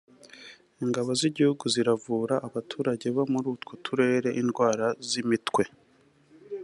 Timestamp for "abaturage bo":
2.47-3.23